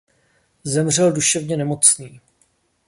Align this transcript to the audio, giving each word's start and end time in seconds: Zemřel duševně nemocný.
Zemřel 0.63 1.11
duševně 1.11 1.57
nemocný. 1.57 2.21